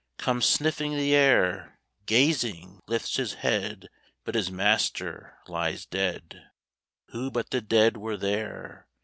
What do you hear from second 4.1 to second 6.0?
But his master lies